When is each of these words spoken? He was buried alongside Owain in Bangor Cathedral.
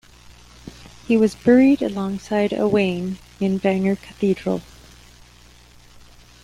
He 1.07 1.15
was 1.15 1.35
buried 1.35 1.83
alongside 1.83 2.53
Owain 2.55 3.19
in 3.39 3.59
Bangor 3.59 3.97
Cathedral. 3.97 4.63